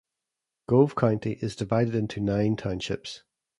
[0.67, 3.21] Gove County is divided into nine townships.